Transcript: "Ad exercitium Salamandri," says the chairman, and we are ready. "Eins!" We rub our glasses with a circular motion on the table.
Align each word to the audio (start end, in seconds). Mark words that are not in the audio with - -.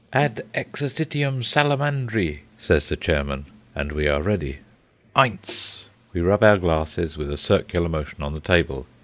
"Ad 0.13 0.43
exercitium 0.55 1.43
Salamandri," 1.43 2.39
says 2.57 2.89
the 2.89 2.95
chairman, 2.97 3.45
and 3.75 3.91
we 3.91 4.07
are 4.07 4.23
ready. 4.23 4.57
"Eins!" 5.15 5.89
We 6.11 6.21
rub 6.21 6.41
our 6.41 6.57
glasses 6.57 7.19
with 7.19 7.29
a 7.29 7.37
circular 7.37 7.87
motion 7.87 8.23
on 8.23 8.33
the 8.33 8.39
table. 8.39 8.87